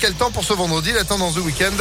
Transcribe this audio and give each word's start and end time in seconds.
quel 0.00 0.14
temps 0.14 0.30
pour 0.30 0.44
ce 0.44 0.54
vendredi 0.54 0.92
La 0.92 1.04
tendance 1.04 1.34
du 1.34 1.40
week-end 1.40 1.76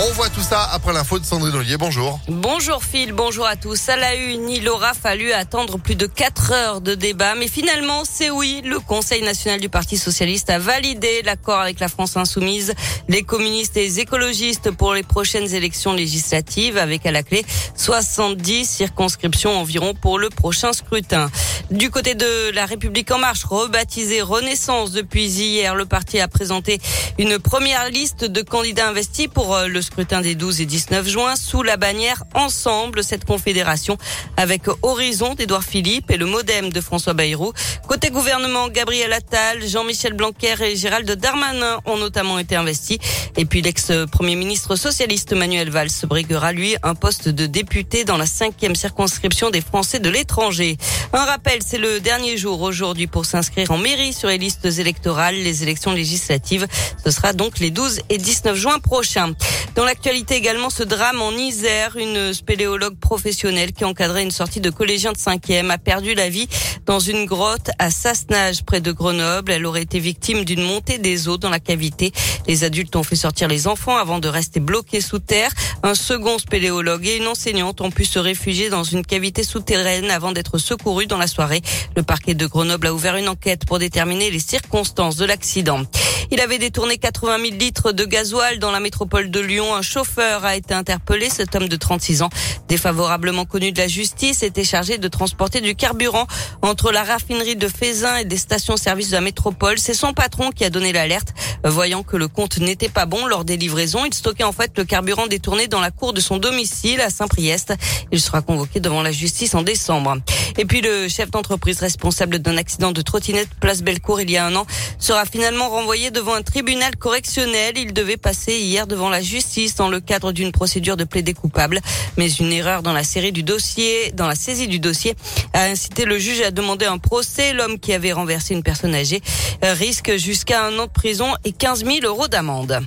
on 0.00 0.12
voit 0.12 0.28
tout 0.28 0.42
ça 0.42 0.68
après 0.72 0.92
l'info 0.92 1.18
de 1.18 1.24
Sandrine 1.24 1.54
Ollier. 1.54 1.76
Bonjour. 1.76 2.20
Bonjour 2.28 2.84
Phil, 2.84 3.12
bonjour 3.12 3.46
à 3.46 3.56
tous. 3.56 3.88
À 3.88 3.96
la 3.96 4.14
une, 4.14 4.48
il 4.48 4.68
aura 4.68 4.94
fallu 4.94 5.32
attendre 5.32 5.78
plus 5.78 5.96
de 5.96 6.06
4 6.06 6.52
heures 6.52 6.80
de 6.80 6.94
débat, 6.94 7.34
mais 7.34 7.48
finalement, 7.48 8.02
c'est 8.08 8.30
oui. 8.30 8.62
Le 8.64 8.78
Conseil 8.78 9.22
national 9.22 9.60
du 9.60 9.68
Parti 9.68 9.96
socialiste 9.96 10.50
a 10.50 10.58
validé 10.58 11.22
l'accord 11.22 11.60
avec 11.60 11.80
la 11.80 11.88
France 11.88 12.16
insoumise, 12.16 12.74
les 13.08 13.22
communistes 13.22 13.76
et 13.76 13.80
les 13.80 14.00
écologistes 14.00 14.70
pour 14.70 14.94
les 14.94 15.02
prochaines 15.02 15.52
élections 15.54 15.92
législatives, 15.92 16.78
avec 16.78 17.04
à 17.06 17.10
la 17.10 17.22
clé 17.22 17.44
70 17.74 18.68
circonscriptions 18.68 19.58
environ 19.58 19.94
pour 19.94 20.18
le 20.18 20.28
prochain 20.28 20.72
scrutin. 20.72 21.30
Du 21.70 21.90
côté 21.90 22.14
de 22.14 22.50
la 22.52 22.66
République 22.66 23.10
en 23.10 23.18
marche, 23.18 23.44
rebaptisée 23.44 24.22
Renaissance 24.22 24.92
depuis 24.92 25.26
hier, 25.26 25.74
le 25.74 25.86
parti 25.86 26.20
a 26.20 26.28
présenté 26.28 26.80
une 27.18 27.38
première 27.38 27.90
liste 27.90 28.24
de 28.24 28.42
candidats 28.42 28.88
investis 28.88 29.26
pour 29.26 29.54
euh, 29.54 29.66
le 29.66 29.82
scrutin 29.88 30.20
des 30.20 30.34
12 30.34 30.60
et 30.60 30.66
19 30.66 31.08
juin 31.08 31.34
sous 31.34 31.62
la 31.62 31.78
bannière 31.78 32.22
Ensemble, 32.34 33.02
cette 33.02 33.24
confédération 33.24 33.96
avec 34.36 34.64
Horizon 34.82 35.34
d'Edouard 35.34 35.64
Philippe 35.64 36.10
et 36.10 36.18
le 36.18 36.26
Modem 36.26 36.70
de 36.70 36.80
François 36.82 37.14
Bayrou. 37.14 37.52
Côté 37.88 38.10
gouvernement, 38.10 38.68
Gabriel 38.68 39.14
Attal, 39.14 39.66
Jean-Michel 39.66 40.12
Blanquer 40.12 40.56
et 40.62 40.76
Gérald 40.76 41.10
Darmanin 41.10 41.78
ont 41.86 41.96
notamment 41.96 42.38
été 42.38 42.54
investis. 42.54 42.98
Et 43.38 43.46
puis 43.46 43.62
l'ex-premier 43.62 44.36
ministre 44.36 44.76
socialiste 44.76 45.32
Manuel 45.32 45.70
Valls 45.70 45.88
briguera 46.04 46.52
lui 46.52 46.76
un 46.82 46.94
poste 46.94 47.30
de 47.30 47.46
député 47.46 48.04
dans 48.04 48.18
la 48.18 48.26
cinquième 48.26 48.76
circonscription 48.76 49.50
des 49.50 49.62
Français 49.62 50.00
de 50.00 50.10
l'étranger. 50.10 50.76
Un 51.14 51.24
rappel, 51.24 51.60
c'est 51.64 51.78
le 51.78 52.00
dernier 52.00 52.36
jour 52.36 52.60
aujourd'hui 52.60 53.06
pour 53.06 53.24
s'inscrire 53.24 53.70
en 53.70 53.78
mairie 53.78 54.12
sur 54.12 54.28
les 54.28 54.38
listes 54.38 54.66
électorales. 54.66 55.36
Les 55.36 55.62
élections 55.62 55.92
législatives, 55.92 56.66
ce 57.02 57.10
sera 57.10 57.32
donc 57.32 57.58
les 57.58 57.70
12 57.70 58.00
et 58.10 58.18
19 58.18 58.54
juin 58.54 58.78
prochains. 58.80 59.32
Dans 59.74 59.84
l'actualité 59.84 60.34
également, 60.34 60.70
ce 60.70 60.82
drame 60.82 61.22
en 61.22 61.30
Isère, 61.30 61.96
une 61.96 62.34
spéléologue 62.34 62.98
professionnelle 62.98 63.72
qui 63.72 63.84
encadrait 63.84 64.22
une 64.22 64.30
sortie 64.30 64.60
de 64.60 64.70
collégiens 64.70 65.12
de 65.12 65.18
5e 65.18 65.70
a 65.70 65.78
perdu 65.78 66.14
la 66.14 66.28
vie 66.28 66.48
dans 66.84 66.98
une 66.98 67.26
grotte 67.26 67.70
à 67.78 67.90
Sassenage 67.90 68.64
près 68.64 68.80
de 68.80 68.90
Grenoble. 68.90 69.52
Elle 69.52 69.66
aurait 69.66 69.82
été 69.82 70.00
victime 70.00 70.44
d'une 70.44 70.62
montée 70.62 70.98
des 70.98 71.28
eaux 71.28 71.38
dans 71.38 71.50
la 71.50 71.60
cavité. 71.60 72.12
Les 72.48 72.64
adultes 72.64 72.96
ont 72.96 73.02
fait 73.02 73.16
sortir 73.16 73.46
les 73.46 73.68
enfants 73.68 73.96
avant 73.96 74.18
de 74.18 74.28
rester 74.28 74.58
bloqués 74.58 75.00
sous 75.00 75.20
terre. 75.20 75.50
Un 75.82 75.94
second 75.94 76.38
spéléologue 76.38 77.06
et 77.06 77.16
une 77.16 77.28
enseignante 77.28 77.80
ont 77.80 77.90
pu 77.90 78.04
se 78.04 78.18
réfugier 78.18 78.70
dans 78.70 78.84
une 78.84 79.04
cavité 79.04 79.44
souterraine 79.44 80.10
avant 80.10 80.32
d'être 80.32 80.58
secourus 80.58 81.06
dans 81.06 81.18
la 81.18 81.28
soirée. 81.28 81.62
Le 81.94 82.02
parquet 82.02 82.34
de 82.34 82.46
Grenoble 82.46 82.88
a 82.88 82.94
ouvert 82.94 83.16
une 83.16 83.28
enquête 83.28 83.64
pour 83.64 83.78
déterminer 83.78 84.30
les 84.30 84.40
circonstances 84.40 85.16
de 85.16 85.24
l'accident. 85.24 85.84
Il 86.30 86.40
avait 86.42 86.58
détourné 86.58 86.98
80 86.98 87.38
000 87.38 87.56
litres 87.58 87.92
de 87.92 88.04
gasoil 88.04 88.58
dans 88.58 88.70
la 88.70 88.80
métropole 88.80 89.30
de 89.30 89.40
Lyon. 89.40 89.74
Un 89.74 89.80
chauffeur 89.80 90.44
a 90.44 90.56
été 90.56 90.74
interpellé. 90.74 91.30
Cet 91.30 91.56
homme 91.56 91.68
de 91.68 91.76
36 91.76 92.20
ans, 92.20 92.28
défavorablement 92.68 93.46
connu 93.46 93.72
de 93.72 93.78
la 93.78 93.88
justice, 93.88 94.42
était 94.42 94.64
chargé 94.64 94.98
de 94.98 95.08
transporter 95.08 95.62
du 95.62 95.74
carburant 95.74 96.26
entre 96.60 96.92
la 96.92 97.02
raffinerie 97.02 97.56
de 97.56 97.66
Fézin 97.66 98.16
et 98.16 98.24
des 98.26 98.36
stations-service 98.36 99.08
de 99.08 99.14
la 99.14 99.22
métropole. 99.22 99.78
C'est 99.78 99.94
son 99.94 100.12
patron 100.12 100.50
qui 100.50 100.64
a 100.64 100.70
donné 100.70 100.92
l'alerte. 100.92 101.32
Voyant 101.64 102.02
que 102.02 102.16
le 102.16 102.28
compte 102.28 102.58
n'était 102.58 102.88
pas 102.88 103.06
bon 103.06 103.26
lors 103.26 103.44
des 103.44 103.56
livraisons, 103.56 104.04
il 104.04 104.14
stockait 104.14 104.44
en 104.44 104.52
fait 104.52 104.72
le 104.76 104.84
carburant 104.84 105.26
détourné 105.26 105.66
dans 105.66 105.80
la 105.80 105.90
cour 105.90 106.12
de 106.12 106.20
son 106.20 106.38
domicile 106.38 107.00
à 107.00 107.10
Saint-Priest. 107.10 107.74
Il 108.12 108.20
sera 108.20 108.42
convoqué 108.42 108.80
devant 108.80 109.02
la 109.02 109.12
justice 109.12 109.54
en 109.54 109.62
décembre. 109.62 110.16
Et 110.56 110.64
puis 110.64 110.80
le 110.80 111.08
chef 111.08 111.30
d'entreprise 111.30 111.80
responsable 111.80 112.38
d'un 112.38 112.56
accident 112.56 112.92
de 112.92 113.02
trottinette 113.02 113.48
place 113.60 113.82
Bellecour 113.82 114.20
il 114.20 114.30
y 114.30 114.36
a 114.36 114.46
un 114.46 114.54
an 114.56 114.66
sera 114.98 115.24
finalement 115.24 115.68
renvoyé 115.68 116.10
devant 116.10 116.34
un 116.34 116.42
tribunal 116.42 116.96
correctionnel. 116.96 117.76
Il 117.76 117.92
devait 117.92 118.16
passer 118.16 118.58
hier 118.58 118.86
devant 118.86 119.08
la 119.08 119.20
justice 119.20 119.74
dans 119.74 119.88
le 119.88 120.00
cadre 120.00 120.32
d'une 120.32 120.52
procédure 120.52 120.96
de 120.96 121.04
plaidé 121.04 121.34
coupable. 121.34 121.80
Mais 122.16 122.30
une 122.30 122.52
erreur 122.52 122.82
dans 122.82 122.92
la 122.92 123.04
série 123.04 123.32
du 123.32 123.42
dossier, 123.42 124.12
dans 124.12 124.26
la 124.26 124.34
saisie 124.34 124.68
du 124.68 124.78
dossier, 124.78 125.14
a 125.52 125.64
incité 125.64 126.04
le 126.04 126.18
juge 126.18 126.40
à 126.40 126.50
demander 126.50 126.86
un 126.86 126.98
procès. 126.98 127.52
L'homme 127.52 127.78
qui 127.78 127.92
avait 127.92 128.12
renversé 128.12 128.54
une 128.54 128.62
personne 128.62 128.94
âgée 128.94 129.20
risque 129.62 130.16
jusqu'à 130.16 130.64
un 130.64 130.78
an 130.78 130.86
de 130.86 130.90
prison 130.90 131.34
et 131.48 131.52
15 131.52 131.84
000 131.84 131.98
euros 132.04 132.28
d'amende. 132.28 132.82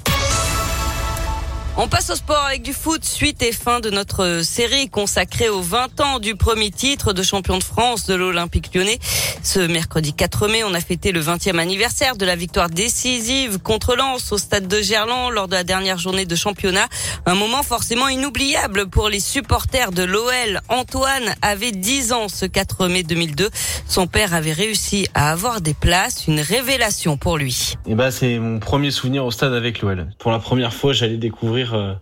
On 1.77 1.87
passe 1.87 2.09
au 2.09 2.15
sport 2.15 2.43
avec 2.45 2.63
du 2.63 2.73
foot, 2.73 3.05
suite 3.05 3.41
et 3.41 3.53
fin 3.53 3.79
de 3.79 3.89
notre 3.89 4.41
série 4.43 4.89
consacrée 4.89 5.47
aux 5.47 5.61
20 5.61 6.01
ans 6.01 6.19
du 6.19 6.35
premier 6.35 6.69
titre 6.69 7.13
de 7.13 7.23
champion 7.23 7.57
de 7.57 7.63
France 7.63 8.05
de 8.07 8.13
l'Olympique 8.13 8.75
lyonnais. 8.75 8.99
Ce 9.41 9.59
mercredi 9.59 10.13
4 10.13 10.49
mai, 10.49 10.65
on 10.65 10.73
a 10.73 10.81
fêté 10.81 11.13
le 11.13 11.21
20e 11.21 11.57
anniversaire 11.57 12.17
de 12.17 12.25
la 12.25 12.35
victoire 12.35 12.69
décisive 12.69 13.59
contre 13.59 13.95
Lens 13.95 14.33
au 14.33 14.37
stade 14.37 14.67
de 14.67 14.81
Gerland 14.81 15.31
lors 15.31 15.47
de 15.47 15.53
la 15.53 15.63
dernière 15.63 15.97
journée 15.97 16.25
de 16.25 16.35
championnat. 16.35 16.87
Un 17.25 17.35
moment 17.35 17.63
forcément 17.63 18.09
inoubliable 18.09 18.89
pour 18.89 19.07
les 19.07 19.21
supporters 19.21 19.93
de 19.93 20.03
l'OL. 20.03 20.59
Antoine 20.67 21.33
avait 21.41 21.71
10 21.71 22.11
ans 22.11 22.27
ce 22.27 22.45
4 22.45 22.89
mai 22.89 23.03
2002. 23.03 23.49
Son 23.87 24.07
père 24.07 24.33
avait 24.33 24.53
réussi 24.53 25.07
à 25.13 25.31
avoir 25.31 25.61
des 25.61 25.73
places, 25.73 26.27
une 26.27 26.41
révélation 26.41 27.15
pour 27.15 27.37
lui. 27.37 27.75
Eh 27.87 27.95
ben, 27.95 28.11
c'est 28.11 28.39
mon 28.39 28.59
premier 28.59 28.91
souvenir 28.91 29.25
au 29.25 29.31
stade 29.31 29.53
avec 29.53 29.81
l'OL. 29.81 30.07
Pour 30.19 30.31
la 30.31 30.39
première 30.39 30.73
fois, 30.73 30.91
j'allais 30.91 31.17
découvrir 31.17 31.60
euh, 31.73 31.93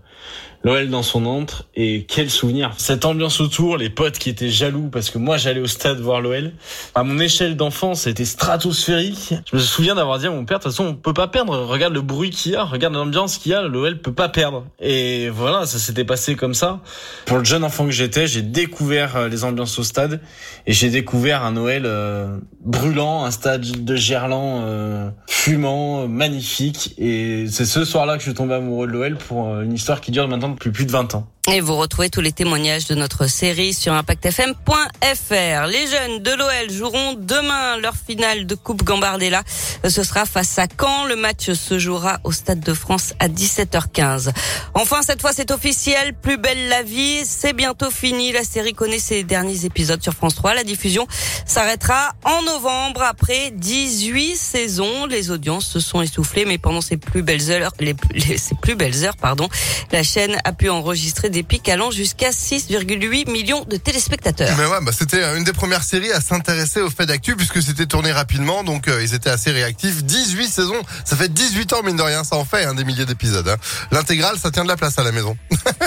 l'OL 0.63 0.89
dans 0.89 1.03
son 1.03 1.25
antre 1.25 1.65
et 1.75 2.05
quel 2.07 2.29
souvenir. 2.29 2.73
Cette 2.77 3.05
ambiance 3.05 3.39
autour, 3.39 3.77
les 3.77 3.89
potes 3.89 4.17
qui 4.17 4.29
étaient 4.29 4.49
jaloux 4.49 4.89
parce 4.91 5.09
que 5.09 5.17
moi 5.17 5.37
j'allais 5.37 5.61
au 5.61 5.67
stade 5.67 5.99
voir 5.99 6.21
l'OL. 6.21 6.51
À 6.95 7.03
mon 7.03 7.19
échelle 7.19 7.55
d'enfant, 7.55 7.95
c'était 7.95 8.25
stratosphérique. 8.25 9.33
Je 9.49 9.55
me 9.55 9.61
souviens 9.61 9.95
d'avoir 9.95 10.19
dit 10.19 10.27
à 10.27 10.31
mon 10.31 10.45
père, 10.45 10.59
de 10.59 10.63
toute 10.63 10.71
façon, 10.71 10.85
on 10.85 10.93
peut 10.95 11.13
pas 11.13 11.27
perdre. 11.27 11.57
Regarde 11.59 11.93
le 11.93 12.01
bruit 12.01 12.29
qu'il 12.29 12.53
y 12.53 12.55
a, 12.55 12.63
regarde 12.63 12.93
l'ambiance 12.93 13.37
qu'il 13.37 13.51
y 13.51 13.55
a, 13.55 13.61
l'OL 13.61 13.99
peut 13.99 14.13
pas 14.13 14.29
perdre. 14.29 14.65
Et 14.79 15.29
voilà, 15.29 15.65
ça 15.65 15.79
s'était 15.79 16.05
passé 16.05 16.35
comme 16.35 16.53
ça. 16.53 16.81
Pour 17.25 17.37
le 17.37 17.45
jeune 17.45 17.63
enfant 17.63 17.85
que 17.85 17.91
j'étais, 17.91 18.27
j'ai 18.27 18.41
découvert 18.41 19.15
euh, 19.15 19.29
les 19.29 19.43
ambiances 19.43 19.79
au 19.79 19.83
stade 19.83 20.19
et 20.67 20.73
j'ai 20.73 20.89
découvert 20.89 21.43
un 21.43 21.51
Noël 21.51 21.83
euh, 21.85 22.37
brûlant, 22.65 23.23
un 23.23 23.31
stade 23.31 23.61
de 23.61 23.95
Gerland 23.95 25.13
fumant, 25.27 26.07
magnifique. 26.07 26.95
Et 26.97 27.45
c'est 27.49 27.65
ce 27.65 27.85
soir-là 27.85 28.15
que 28.15 28.19
je 28.19 28.29
suis 28.29 28.33
tombé 28.33 28.55
amoureux 28.55 28.87
de 28.87 28.91
l'OL 28.91 29.15
pour 29.15 29.48
une 29.55 29.73
histoire 29.73 30.01
qui 30.01 30.11
dure 30.11 30.27
maintenant 30.27 30.49
depuis 30.49 30.71
plus 30.71 30.85
de 30.85 30.91
20 30.91 31.15
ans. 31.15 31.27
Et 31.51 31.61
vous 31.61 31.75
retrouvez 31.75 32.11
tous 32.11 32.21
les 32.21 32.31
témoignages 32.31 32.85
de 32.85 32.93
notre 32.93 33.25
série 33.25 33.73
sur 33.73 33.93
impactfm.fr. 33.93 35.65
Les 35.67 35.87
jeunes 35.87 36.19
de 36.21 36.31
l'OL 36.31 36.71
joueront 36.71 37.15
demain 37.15 37.77
leur 37.77 37.95
finale 37.95 38.45
de 38.45 38.53
Coupe 38.53 38.83
Gambardella. 38.83 39.41
Ce 39.87 40.03
sera 40.03 40.25
face 40.25 40.59
à 40.59 40.67
Caen. 40.79 41.05
Le 41.05 41.15
match 41.15 41.51
se 41.51 41.79
jouera 41.79 42.19
au 42.23 42.31
Stade 42.31 42.59
de 42.59 42.73
France 42.73 43.13
à 43.19 43.29
17h15. 43.29 44.31
Enfin, 44.75 45.01
cette 45.01 45.21
fois, 45.21 45.33
c'est 45.33 45.49
officiel. 45.49 46.13
Plus 46.13 46.37
belle 46.37 46.69
la 46.69 46.83
vie. 46.83 47.21
C'est 47.25 47.53
bientôt 47.53 47.89
fini. 47.89 48.31
La 48.31 48.43
série 48.43 48.73
connaît 48.73 48.99
ses 48.99 49.23
derniers 49.23 49.65
épisodes 49.65 50.03
sur 50.03 50.13
France 50.13 50.35
3. 50.35 50.53
La 50.53 50.63
diffusion 50.63 51.07
s'arrêtera 51.47 52.11
en 52.25 52.43
novembre 52.43 53.01
après 53.01 53.49
18 53.55 54.35
saisons. 54.35 55.07
Les 55.07 55.31
audiences 55.31 55.65
se 55.65 55.79
sont 55.79 56.03
essoufflées, 56.03 56.45
mais 56.45 56.59
pendant 56.59 56.81
ces 56.81 56.97
plus 56.97 57.23
belles 57.23 57.49
heures, 57.49 57.73
les, 57.79 57.95
ces 58.37 58.55
plus 58.55 58.75
belles 58.75 59.03
heures, 59.03 59.17
pardon, 59.17 59.49
la 59.91 60.03
chaîne 60.03 60.37
a 60.43 60.53
pu 60.53 60.69
enregistrer 60.69 61.29
des 61.29 61.38
pics 61.43 61.67
allant 61.69 61.91
jusqu'à 61.91 62.29
6,8 62.29 63.29
millions 63.29 63.65
de 63.65 63.77
téléspectateurs. 63.77 64.55
Mais 64.57 64.65
ouais, 64.65 64.79
bah 64.81 64.91
c'était 64.97 65.23
une 65.37 65.43
des 65.43 65.53
premières 65.53 65.83
séries 65.83 66.11
à 66.11 66.21
s'intéresser 66.21 66.81
au 66.81 66.89
fait 66.89 67.05
d'actu 67.05 67.35
puisque 67.35 67.61
c'était 67.61 67.85
tourné 67.85 68.11
rapidement, 68.11 68.63
donc 68.63 68.87
euh, 68.87 69.03
ils 69.03 69.13
étaient 69.13 69.29
assez 69.29 69.51
réactifs. 69.51 70.03
18 70.03 70.47
saisons, 70.47 70.81
ça 71.05 71.15
fait 71.15 71.31
18 71.31 71.73
ans 71.73 71.83
mine 71.83 71.97
de 71.97 72.01
rien, 72.01 72.23
ça 72.23 72.35
en 72.35 72.45
fait 72.45 72.63
un 72.65 72.73
des 72.73 72.83
milliers 72.83 73.05
d'épisodes. 73.05 73.47
Hein. 73.47 73.57
L'intégrale, 73.91 74.37
ça 74.37 74.51
tient 74.51 74.63
de 74.63 74.69
la 74.69 74.77
place 74.77 74.97
à 74.97 75.03
la 75.03 75.11
maison. 75.11 75.37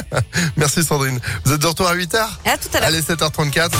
Merci 0.56 0.82
Sandrine. 0.84 1.20
Vous 1.44 1.52
êtes 1.52 1.60
de 1.60 1.66
retour 1.66 1.86
à 1.86 1.94
8h 1.94 2.16
À 2.44 2.56
tout 2.58 2.68
à 2.74 2.80
l'heure. 2.80 2.88
Allez, 2.88 3.02
7h34. 3.02 3.72